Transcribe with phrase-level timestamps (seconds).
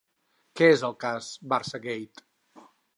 [0.61, 2.29] Què és el cas ‘Barçagate’?